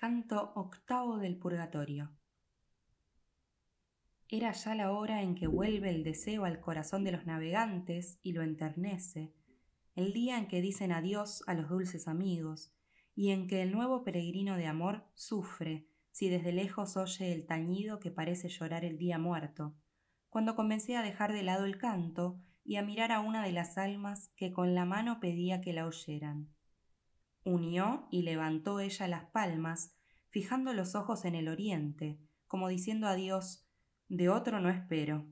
Canto 0.00 0.52
octavo 0.54 1.18
del 1.18 1.36
Purgatorio. 1.36 2.10
Era 4.30 4.52
ya 4.52 4.74
la 4.74 4.92
hora 4.92 5.20
en 5.20 5.34
que 5.34 5.46
vuelve 5.46 5.90
el 5.90 6.04
deseo 6.04 6.46
al 6.46 6.58
corazón 6.58 7.04
de 7.04 7.12
los 7.12 7.26
navegantes 7.26 8.18
y 8.22 8.32
lo 8.32 8.40
enternece, 8.40 9.34
el 9.94 10.14
día 10.14 10.38
en 10.38 10.48
que 10.48 10.62
dicen 10.62 10.90
adiós 10.90 11.44
a 11.46 11.52
los 11.52 11.68
dulces 11.68 12.08
amigos, 12.08 12.72
y 13.14 13.32
en 13.32 13.46
que 13.46 13.60
el 13.60 13.72
nuevo 13.72 14.02
peregrino 14.02 14.56
de 14.56 14.68
amor 14.68 15.04
sufre 15.12 15.86
si 16.12 16.30
desde 16.30 16.52
lejos 16.52 16.96
oye 16.96 17.34
el 17.34 17.44
tañido 17.44 18.00
que 18.00 18.10
parece 18.10 18.48
llorar 18.48 18.86
el 18.86 18.96
día 18.96 19.18
muerto, 19.18 19.76
cuando 20.30 20.56
comencé 20.56 20.96
a 20.96 21.02
dejar 21.02 21.34
de 21.34 21.42
lado 21.42 21.66
el 21.66 21.76
canto 21.76 22.40
y 22.64 22.76
a 22.76 22.82
mirar 22.82 23.12
a 23.12 23.20
una 23.20 23.44
de 23.44 23.52
las 23.52 23.76
almas 23.76 24.28
que 24.34 24.50
con 24.50 24.74
la 24.74 24.86
mano 24.86 25.20
pedía 25.20 25.60
que 25.60 25.74
la 25.74 25.86
oyeran 25.86 26.48
unió 27.44 28.06
y 28.10 28.22
levantó 28.22 28.80
ella 28.80 29.08
las 29.08 29.24
palmas, 29.30 29.94
fijando 30.28 30.72
los 30.72 30.94
ojos 30.94 31.24
en 31.24 31.34
el 31.34 31.48
oriente, 31.48 32.18
como 32.46 32.68
diciendo 32.68 33.06
a 33.06 33.14
Dios, 33.14 33.66
de 34.08 34.28
otro 34.28 34.60
no 34.60 34.68
espero. 34.68 35.26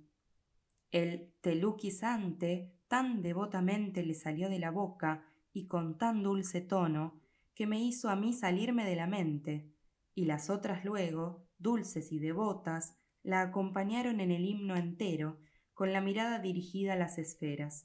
El 0.90 1.32
teluquisante 1.40 2.72
tan 2.88 3.22
devotamente 3.22 4.04
le 4.04 4.14
salió 4.14 4.48
de 4.48 4.58
la 4.58 4.70
boca 4.70 5.24
y 5.52 5.66
con 5.66 5.98
tan 5.98 6.22
dulce 6.22 6.60
tono, 6.60 7.20
que 7.54 7.66
me 7.66 7.80
hizo 7.80 8.08
a 8.08 8.16
mí 8.16 8.32
salirme 8.32 8.84
de 8.84 8.96
la 8.96 9.06
mente, 9.06 9.72
y 10.14 10.24
las 10.24 10.48
otras 10.48 10.84
luego, 10.84 11.44
dulces 11.58 12.12
y 12.12 12.18
devotas, 12.18 12.96
la 13.22 13.42
acompañaron 13.42 14.20
en 14.20 14.30
el 14.30 14.44
himno 14.44 14.76
entero, 14.76 15.38
con 15.74 15.92
la 15.92 16.00
mirada 16.00 16.38
dirigida 16.38 16.94
a 16.94 16.96
las 16.96 17.18
esferas. 17.18 17.84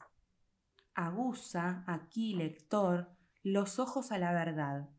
Aguza 0.93 1.83
aquí, 1.87 2.33
lector, 2.33 3.09
los 3.43 3.77
ojos 3.77 4.13
a 4.13 4.17
la 4.17 4.31
verdad. 4.31 4.89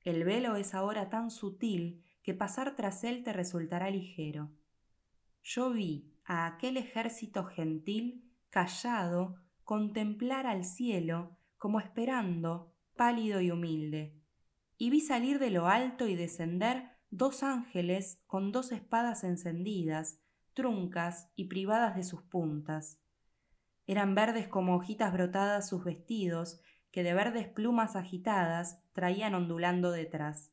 El 0.00 0.24
velo 0.24 0.56
es 0.56 0.74
ahora 0.74 1.08
tan 1.08 1.30
sutil 1.30 2.04
que 2.22 2.34
pasar 2.34 2.74
tras 2.74 3.04
él 3.04 3.22
te 3.22 3.32
resultará 3.32 3.90
ligero. 3.90 4.50
Yo 5.42 5.70
vi 5.70 6.12
a 6.24 6.46
aquel 6.46 6.76
ejército 6.76 7.44
gentil 7.44 8.28
callado 8.50 9.36
contemplar 9.62 10.46
al 10.48 10.64
cielo 10.64 11.38
como 11.58 11.78
esperando, 11.78 12.74
pálido 12.96 13.40
y 13.40 13.52
humilde, 13.52 14.20
y 14.76 14.90
vi 14.90 15.00
salir 15.00 15.38
de 15.38 15.50
lo 15.50 15.68
alto 15.68 16.08
y 16.08 16.16
descender 16.16 16.90
dos 17.10 17.44
ángeles 17.44 18.20
con 18.26 18.50
dos 18.50 18.72
espadas 18.72 19.22
encendidas, 19.22 20.20
truncas 20.54 21.30
y 21.36 21.44
privadas 21.44 21.94
de 21.94 22.02
sus 22.02 22.22
puntas. 22.22 23.00
Eran 23.86 24.16
verdes 24.16 24.48
como 24.48 24.74
hojitas 24.74 25.12
brotadas 25.12 25.68
sus 25.68 25.84
vestidos 25.84 26.60
que 26.96 27.02
de 27.02 27.12
verdes 27.12 27.46
plumas 27.46 27.94
agitadas 27.94 28.80
traían 28.94 29.34
ondulando 29.34 29.90
detrás. 29.90 30.50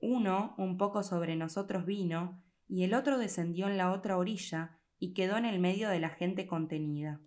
Uno 0.00 0.54
un 0.56 0.78
poco 0.78 1.02
sobre 1.02 1.36
nosotros 1.36 1.84
vino, 1.84 2.42
y 2.68 2.84
el 2.84 2.94
otro 2.94 3.18
descendió 3.18 3.68
en 3.68 3.76
la 3.76 3.92
otra 3.92 4.16
orilla 4.16 4.78
y 4.98 5.12
quedó 5.12 5.36
en 5.36 5.44
el 5.44 5.58
medio 5.58 5.90
de 5.90 6.00
la 6.00 6.08
gente 6.08 6.46
contenida. 6.46 7.20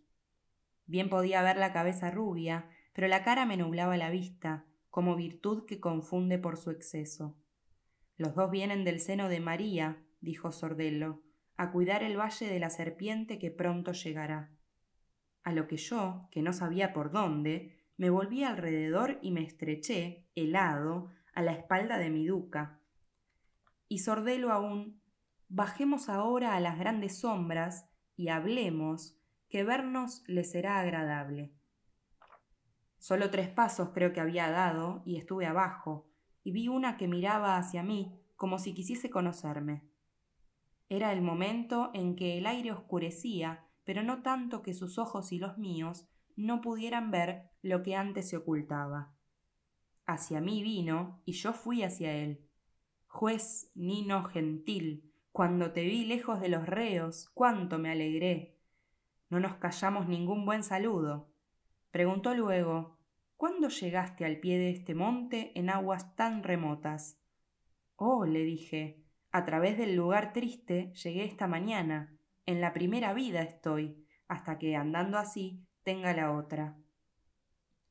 Bien 0.88 1.08
podía 1.08 1.44
ver 1.44 1.58
la 1.58 1.72
cabeza 1.72 2.09
rubia, 2.09 2.67
pero 2.94 3.08
la 3.08 3.23
cara 3.23 3.45
me 3.45 3.58
nublaba 3.58 3.95
la 3.95 4.09
vista, 4.09 4.66
como 4.89 5.16
virtud 5.16 5.67
que 5.67 5.80
confunde 5.80 6.39
por 6.39 6.58
su 6.58 6.72
exceso. 6.72 7.38
Los 8.17 8.34
dos 8.34 8.50
vienen 8.50 8.86
del 8.86 9.02
seno 9.02 9.30
de 9.30 9.39
María, 9.39 10.02
dijo 10.20 10.52
Sordello, 10.52 11.22
a 11.58 11.72
cuidar 11.72 12.02
el 12.02 12.20
valle 12.20 12.48
de 12.48 12.60
la 12.60 12.72
serpiente 12.72 13.38
que 13.38 13.52
pronto 13.52 13.92
llegará. 13.92 14.50
A 15.44 15.52
lo 15.52 15.67
que 15.67 15.78
yo, 15.78 16.28
que 16.32 16.42
no 16.42 16.54
sabía 16.54 16.92
por 16.92 17.12
dónde, 17.12 17.84
me 17.98 18.10
volví 18.10 18.44
alrededor 18.44 19.20
y 19.22 19.32
me 19.32 19.44
estreché, 19.44 20.26
helado, 20.36 21.12
a 21.34 21.42
la 21.42 21.54
espalda 21.54 21.98
de 21.98 22.10
mi 22.10 22.26
duca. 22.26 22.80
Y 23.88 24.00
Sordelo 24.00 24.52
aún, 24.52 25.02
bajemos 25.48 26.10
ahora 26.10 26.56
a 26.56 26.60
las 26.60 26.78
grandes 26.78 27.20
sombras 27.20 27.90
y 28.16 28.30
hablemos, 28.30 29.18
que 29.50 29.64
vernos 29.64 30.23
le 30.28 30.44
será 30.44 30.80
agradable. 30.80 31.54
Solo 32.98 33.30
tres 33.30 33.50
pasos 33.50 33.89
creo 33.94 34.11
que 34.11 34.20
había 34.20 34.50
dado 34.50 35.04
y 35.05 35.17
estuve 35.17 35.45
abajo, 35.45 36.10
y 36.44 36.52
vi 36.52 36.67
una 36.67 36.98
que 36.98 37.08
miraba 37.08 37.58
hacia 37.58 37.84
mí 37.84 38.20
como 38.36 38.60
si 38.60 38.73
quisiese 38.73 39.10
conocerme. 39.10 39.84
Era 40.89 41.14
el 41.14 41.22
momento 41.22 41.92
en 41.94 42.16
que 42.16 42.38
el 42.38 42.45
aire 42.45 42.72
oscurecía, 42.72 43.66
pero 43.84 44.04
no 44.04 44.22
tanto 44.22 44.61
que 44.61 44.73
sus 44.73 44.98
ojos 44.98 45.32
y 45.32 45.39
los 45.39 45.58
míos 45.58 46.08
no 46.36 46.61
pudieran 46.61 47.11
ver 47.11 47.52
lo 47.65 47.81
que 47.81 47.95
antes 47.95 48.30
se 48.30 48.37
ocultaba. 48.37 49.11
Hacia 50.05 50.39
mí 50.39 50.61
vino 50.61 51.23
y 51.26 51.31
yo 51.31 51.52
fui 51.52 51.81
hacia 51.81 52.14
él. 52.14 52.48
Juez 53.08 53.71
Nino 53.73 54.26
gentil, 54.26 55.11
cuando 55.31 55.71
te 55.71 55.83
vi 55.83 56.05
lejos 56.05 56.39
de 56.39 56.49
los 56.49 56.67
reos, 56.67 57.31
cuánto 57.33 57.80
me 57.80 57.89
alegré. 57.89 58.59
No 59.31 59.39
nos 59.39 59.55
callamos 59.55 60.08
ningún 60.08 60.45
buen 60.45 60.64
saludo. 60.64 61.31
Preguntó 61.89 62.36
luego, 62.36 62.99
¿Cuándo 63.36 63.67
llegaste 63.67 64.25
al 64.25 64.39
pie 64.39 64.59
de 64.59 64.70
este 64.70 64.93
monte 64.93 65.52
en 65.59 65.71
aguas 65.71 66.15
tan 66.15 66.43
remotas? 66.43 67.20
Oh, 67.95 68.25
le 68.25 68.43
dije, 68.43 69.04
a 69.31 69.43
través 69.43 69.77
del 69.77 69.95
lugar 69.95 70.33
triste 70.33 70.93
llegué 70.93 71.25
esta 71.25 71.48
mañana. 71.48 72.15
En 72.45 72.61
la 72.61 72.73
primera 72.73 73.14
vida 73.14 73.42
estoy, 73.42 74.05
hasta 74.27 74.59
que 74.59 74.75
andando 74.75 75.17
así 75.17 75.65
tenga 75.83 76.14
la 76.14 76.31
otra. 76.31 76.77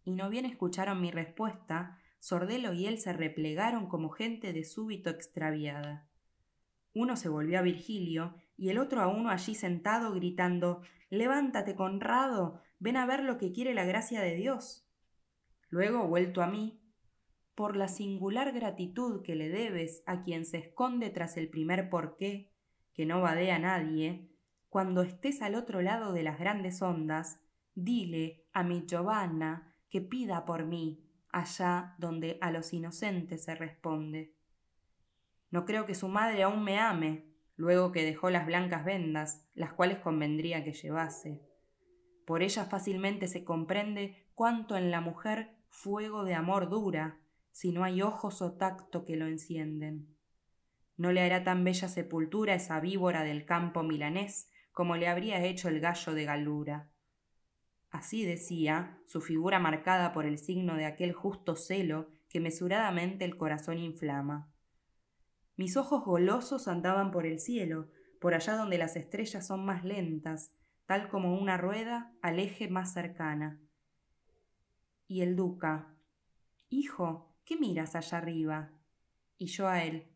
Y 0.04 0.14
no 0.14 0.28
bien 0.28 0.44
escucharon 0.44 1.00
mi 1.00 1.10
respuesta, 1.10 1.98
Sordelo 2.18 2.72
y 2.72 2.86
él 2.86 2.98
se 2.98 3.12
replegaron 3.12 3.88
como 3.88 4.10
gente 4.10 4.52
de 4.52 4.64
súbito 4.64 5.10
extraviada. 5.10 6.06
Uno 6.94 7.16
se 7.16 7.28
volvió 7.28 7.58
a 7.58 7.62
Virgilio 7.62 8.36
y 8.56 8.70
el 8.70 8.78
otro 8.78 9.02
a 9.02 9.08
uno 9.08 9.30
allí 9.30 9.54
sentado 9.54 10.12
gritando 10.14 10.82
Levántate, 11.10 11.74
Conrado, 11.74 12.60
ven 12.78 12.96
a 12.96 13.06
ver 13.06 13.24
lo 13.24 13.36
que 13.36 13.52
quiere 13.52 13.74
la 13.74 13.84
gracia 13.84 14.20
de 14.20 14.36
Dios. 14.36 14.86
Luego, 15.68 16.06
vuelto 16.06 16.42
a 16.42 16.46
mí, 16.46 16.80
por 17.54 17.76
la 17.76 17.88
singular 17.88 18.52
gratitud 18.52 19.22
que 19.22 19.34
le 19.34 19.48
debes 19.48 20.02
a 20.06 20.22
quien 20.22 20.44
se 20.44 20.58
esconde 20.58 21.10
tras 21.10 21.36
el 21.36 21.48
primer 21.48 21.88
porqué, 21.88 22.52
que 22.94 23.06
no 23.06 23.20
vadea 23.20 23.56
a 23.56 23.60
nadie, 23.60 24.30
cuando 24.68 25.02
estés 25.02 25.42
al 25.42 25.54
otro 25.54 25.82
lado 25.82 26.12
de 26.12 26.22
las 26.22 26.38
grandes 26.38 26.80
ondas, 26.82 27.40
dile 27.74 28.44
a 28.52 28.62
mi 28.62 28.86
Giovanna 28.86 29.73
que 29.94 30.00
pida 30.00 30.44
por 30.44 30.64
mí 30.64 31.04
allá 31.30 31.94
donde 31.98 32.36
a 32.40 32.50
los 32.50 32.72
inocentes 32.72 33.44
se 33.44 33.54
responde. 33.54 34.34
No 35.52 35.64
creo 35.66 35.86
que 35.86 35.94
su 35.94 36.08
madre 36.08 36.42
aún 36.42 36.64
me 36.64 36.80
ame, 36.80 37.28
luego 37.54 37.92
que 37.92 38.04
dejó 38.04 38.28
las 38.28 38.44
blancas 38.44 38.84
vendas, 38.84 39.46
las 39.54 39.72
cuales 39.72 39.98
convendría 39.98 40.64
que 40.64 40.72
llevase. 40.72 41.42
Por 42.26 42.42
ella 42.42 42.64
fácilmente 42.64 43.28
se 43.28 43.44
comprende 43.44 44.26
cuánto 44.34 44.76
en 44.76 44.90
la 44.90 45.00
mujer 45.00 45.54
fuego 45.68 46.24
de 46.24 46.34
amor 46.34 46.68
dura, 46.68 47.20
si 47.52 47.70
no 47.70 47.84
hay 47.84 48.02
ojos 48.02 48.42
o 48.42 48.54
tacto 48.54 49.04
que 49.04 49.14
lo 49.14 49.28
encienden. 49.28 50.08
No 50.96 51.12
le 51.12 51.20
hará 51.20 51.44
tan 51.44 51.62
bella 51.62 51.86
sepultura 51.86 52.56
esa 52.56 52.80
víbora 52.80 53.22
del 53.22 53.46
campo 53.46 53.84
milanés 53.84 54.50
como 54.72 54.96
le 54.96 55.06
habría 55.06 55.40
hecho 55.44 55.68
el 55.68 55.78
gallo 55.78 56.14
de 56.14 56.24
Galura. 56.24 56.90
Así 57.94 58.24
decía, 58.24 58.98
su 59.06 59.20
figura 59.20 59.60
marcada 59.60 60.12
por 60.12 60.26
el 60.26 60.38
signo 60.38 60.74
de 60.74 60.84
aquel 60.84 61.12
justo 61.12 61.54
celo 61.54 62.10
que 62.28 62.40
mesuradamente 62.40 63.24
el 63.24 63.36
corazón 63.36 63.78
inflama. 63.78 64.52
Mis 65.54 65.76
ojos 65.76 66.04
golosos 66.04 66.66
andaban 66.66 67.12
por 67.12 67.24
el 67.24 67.38
cielo, 67.38 67.88
por 68.20 68.34
allá 68.34 68.56
donde 68.56 68.78
las 68.78 68.96
estrellas 68.96 69.46
son 69.46 69.64
más 69.64 69.84
lentas, 69.84 70.50
tal 70.86 71.08
como 71.08 71.38
una 71.38 71.56
rueda 71.56 72.12
al 72.20 72.40
eje 72.40 72.66
más 72.66 72.92
cercana. 72.92 73.60
Y 75.06 75.20
el 75.20 75.36
duca, 75.36 75.94
Hijo, 76.70 77.32
¿qué 77.44 77.56
miras 77.56 77.94
allá 77.94 78.18
arriba? 78.18 78.72
Y 79.38 79.46
yo 79.46 79.68
a 79.68 79.84
él, 79.84 80.08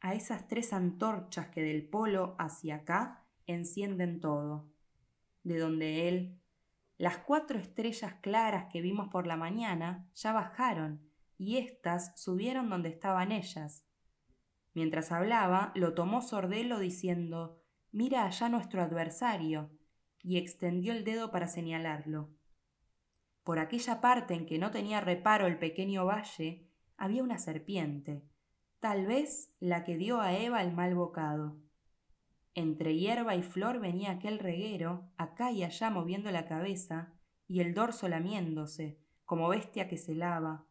a 0.00 0.12
esas 0.12 0.46
tres 0.46 0.74
antorchas 0.74 1.48
que 1.48 1.62
del 1.62 1.88
polo 1.88 2.36
hacia 2.38 2.74
acá 2.74 3.24
encienden 3.46 4.20
todo, 4.20 4.68
de 5.42 5.58
donde 5.58 6.08
él 6.08 6.43
las 6.96 7.18
cuatro 7.18 7.58
estrellas 7.58 8.14
claras 8.20 8.66
que 8.72 8.80
vimos 8.80 9.08
por 9.08 9.26
la 9.26 9.36
mañana 9.36 10.08
ya 10.14 10.32
bajaron 10.32 11.10
y 11.36 11.58
éstas 11.58 12.12
subieron 12.16 12.70
donde 12.70 12.88
estaban 12.88 13.32
ellas. 13.32 13.84
Mientras 14.74 15.12
hablaba, 15.12 15.72
lo 15.74 15.94
tomó 15.94 16.22
Sordelo 16.22 16.78
diciendo 16.78 17.60
Mira 17.92 18.26
allá 18.26 18.48
nuestro 18.48 18.82
adversario, 18.82 19.70
y 20.20 20.38
extendió 20.38 20.92
el 20.92 21.04
dedo 21.04 21.30
para 21.30 21.46
señalarlo. 21.46 22.30
Por 23.44 23.58
aquella 23.58 24.00
parte 24.00 24.34
en 24.34 24.46
que 24.46 24.58
no 24.58 24.70
tenía 24.70 25.00
reparo 25.00 25.46
el 25.46 25.58
pequeño 25.58 26.06
valle, 26.06 26.66
había 26.96 27.22
una 27.22 27.38
serpiente, 27.38 28.24
tal 28.80 29.06
vez 29.06 29.54
la 29.60 29.84
que 29.84 29.96
dio 29.96 30.20
a 30.20 30.32
Eva 30.32 30.62
el 30.62 30.72
mal 30.72 30.94
bocado. 30.94 31.58
Entre 32.54 32.96
hierba 32.96 33.34
y 33.34 33.42
flor 33.42 33.80
venía 33.80 34.12
aquel 34.12 34.38
reguero, 34.38 35.10
acá 35.16 35.50
y 35.50 35.64
allá 35.64 35.90
moviendo 35.90 36.30
la 36.30 36.46
cabeza, 36.46 37.12
y 37.48 37.60
el 37.60 37.74
dorso 37.74 38.08
lamiéndose, 38.08 38.98
como 39.24 39.48
bestia 39.48 39.88
que 39.88 39.96
se 39.96 40.14
lava. 40.14 40.64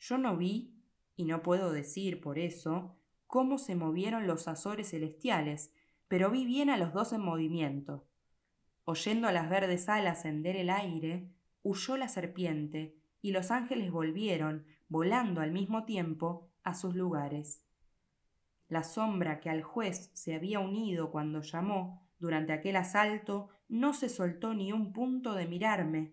Yo 0.00 0.18
no 0.18 0.36
vi, 0.36 0.74
y 1.14 1.24
no 1.24 1.42
puedo 1.42 1.72
decir 1.72 2.20
por 2.20 2.38
eso 2.38 2.96
cómo 3.26 3.58
se 3.58 3.76
movieron 3.76 4.26
los 4.26 4.48
azores 4.48 4.90
celestiales, 4.90 5.72
pero 6.08 6.30
vi 6.30 6.44
bien 6.44 6.70
a 6.70 6.76
los 6.76 6.92
dos 6.92 7.12
en 7.12 7.20
movimiento. 7.20 8.06
Oyendo 8.84 9.28
a 9.28 9.32
las 9.32 9.48
verdes 9.48 9.88
alas 9.88 10.24
hender 10.24 10.56
el 10.56 10.70
aire, 10.70 11.30
huyó 11.62 11.96
la 11.96 12.08
serpiente, 12.08 12.96
y 13.20 13.32
los 13.32 13.50
ángeles 13.50 13.90
volvieron, 13.90 14.66
volando 14.88 15.40
al 15.40 15.50
mismo 15.50 15.84
tiempo, 15.84 16.50
a 16.62 16.74
sus 16.74 16.94
lugares. 16.94 17.65
La 18.68 18.82
sombra 18.82 19.40
que 19.40 19.48
al 19.48 19.62
juez 19.62 20.10
se 20.14 20.34
había 20.34 20.58
unido 20.58 21.10
cuando 21.10 21.40
llamó 21.40 22.06
durante 22.18 22.52
aquel 22.52 22.76
asalto 22.76 23.48
no 23.68 23.92
se 23.94 24.08
soltó 24.08 24.54
ni 24.54 24.72
un 24.72 24.92
punto 24.92 25.34
de 25.34 25.46
mirarme. 25.46 26.12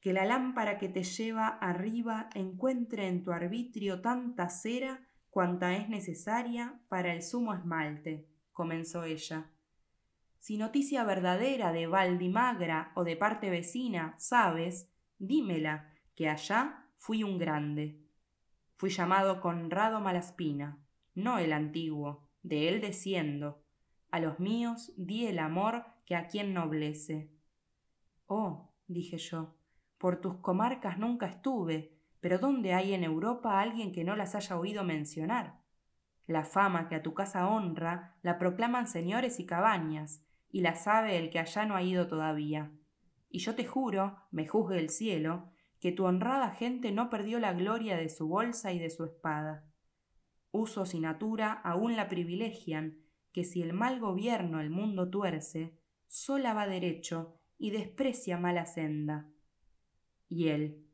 Que 0.00 0.12
la 0.12 0.24
lámpara 0.24 0.78
que 0.78 0.88
te 0.88 1.02
lleva 1.02 1.48
arriba 1.48 2.30
encuentre 2.34 3.06
en 3.06 3.22
tu 3.22 3.32
arbitrio 3.32 4.00
tanta 4.00 4.48
cera 4.48 5.06
cuanta 5.30 5.76
es 5.76 5.88
necesaria 5.88 6.80
para 6.88 7.12
el 7.12 7.22
sumo 7.22 7.54
esmalte, 7.54 8.26
comenzó 8.52 9.04
ella. 9.04 9.50
Si 10.38 10.56
noticia 10.56 11.04
verdadera 11.04 11.70
de 11.72 11.86
Valdimagra 11.86 12.92
o 12.94 13.04
de 13.04 13.16
parte 13.16 13.50
vecina 13.50 14.14
sabes, 14.18 14.90
dímela, 15.18 15.92
que 16.14 16.28
allá 16.28 16.86
fui 16.96 17.22
un 17.22 17.38
grande. 17.38 18.00
Fui 18.76 18.88
llamado 18.88 19.40
Conrado 19.40 20.00
Malaspina, 20.00 20.78
no 21.14 21.38
el 21.38 21.52
antiguo, 21.52 22.28
de 22.42 22.68
él 22.68 22.80
desciendo. 22.80 23.62
A 24.10 24.20
los 24.20 24.40
míos 24.40 24.92
di 24.96 25.26
el 25.26 25.38
amor 25.38 25.84
que 26.04 26.16
a 26.16 26.26
quien 26.26 26.54
noblece. 26.54 27.30
Oh, 28.26 28.72
dije 28.86 29.18
yo, 29.18 29.54
por 29.98 30.20
tus 30.20 30.36
comarcas 30.36 30.98
nunca 30.98 31.26
estuve, 31.26 31.92
pero 32.20 32.38
¿dónde 32.38 32.74
hay 32.74 32.94
en 32.94 33.04
Europa 33.04 33.60
alguien 33.60 33.92
que 33.92 34.04
no 34.04 34.16
las 34.16 34.34
haya 34.34 34.58
oído 34.58 34.84
mencionar? 34.84 35.60
La 36.26 36.44
fama 36.44 36.88
que 36.88 36.94
a 36.94 37.02
tu 37.02 37.14
casa 37.14 37.48
honra 37.48 38.16
la 38.22 38.38
proclaman 38.38 38.86
señores 38.86 39.40
y 39.40 39.46
cabañas, 39.46 40.24
y 40.52 40.60
la 40.60 40.74
sabe 40.74 41.16
el 41.16 41.30
que 41.30 41.38
allá 41.38 41.66
no 41.66 41.76
ha 41.76 41.82
ido 41.82 42.06
todavía. 42.06 42.72
Y 43.30 43.38
yo 43.38 43.54
te 43.54 43.64
juro, 43.64 44.16
me 44.30 44.46
juzgue 44.46 44.78
el 44.78 44.90
cielo, 44.90 45.50
que 45.80 45.92
tu 45.92 46.04
honrada 46.04 46.50
gente 46.50 46.92
no 46.92 47.10
perdió 47.10 47.38
la 47.38 47.52
gloria 47.52 47.96
de 47.96 48.08
su 48.08 48.28
bolsa 48.28 48.72
y 48.72 48.78
de 48.78 48.90
su 48.90 49.04
espada. 49.04 49.69
Usos 50.52 50.94
y 50.94 51.00
natura 51.00 51.52
aún 51.52 51.96
la 51.96 52.08
privilegian, 52.08 52.98
que 53.32 53.44
si 53.44 53.62
el 53.62 53.72
mal 53.72 54.00
gobierno 54.00 54.60
el 54.60 54.70
mundo 54.70 55.08
tuerce, 55.08 55.78
sola 56.06 56.54
va 56.54 56.66
derecho 56.66 57.36
y 57.58 57.70
desprecia 57.70 58.38
mala 58.38 58.66
senda. 58.66 59.28
Y 60.28 60.48
él, 60.48 60.90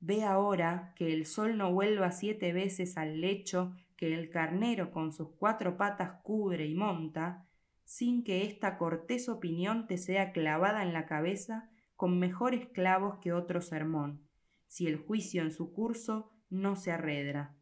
Ve 0.00 0.22
ahora 0.22 0.92
que 0.96 1.12
el 1.12 1.26
sol 1.26 1.56
no 1.56 1.72
vuelva 1.72 2.12
siete 2.12 2.52
veces 2.52 2.96
al 2.96 3.20
lecho 3.20 3.74
que 3.96 4.14
el 4.14 4.30
carnero 4.30 4.92
con 4.92 5.12
sus 5.12 5.30
cuatro 5.30 5.76
patas 5.76 6.20
cubre 6.22 6.66
y 6.66 6.74
monta, 6.74 7.48
sin 7.84 8.22
que 8.22 8.44
esta 8.44 8.78
cortés 8.78 9.28
opinión 9.28 9.88
te 9.88 9.98
sea 9.98 10.32
clavada 10.32 10.82
en 10.84 10.92
la 10.92 11.06
cabeza 11.06 11.68
con 11.96 12.18
mejores 12.18 12.68
clavos 12.68 13.18
que 13.18 13.32
otro 13.32 13.60
sermón, 13.60 14.22
si 14.68 14.86
el 14.86 14.98
juicio 14.98 15.42
en 15.42 15.50
su 15.50 15.72
curso 15.72 16.30
no 16.48 16.76
se 16.76 16.92
arredra. 16.92 17.56